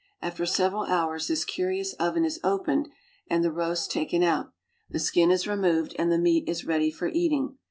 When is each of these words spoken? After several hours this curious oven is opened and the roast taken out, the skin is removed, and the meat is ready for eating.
After 0.19 0.47
several 0.47 0.85
hours 0.85 1.27
this 1.27 1.45
curious 1.45 1.93
oven 1.99 2.25
is 2.25 2.39
opened 2.43 2.89
and 3.27 3.43
the 3.43 3.51
roast 3.51 3.91
taken 3.91 4.23
out, 4.23 4.51
the 4.89 4.97
skin 4.97 5.29
is 5.29 5.45
removed, 5.45 5.95
and 5.99 6.11
the 6.11 6.17
meat 6.17 6.49
is 6.49 6.65
ready 6.65 6.89
for 6.89 7.07
eating. 7.07 7.59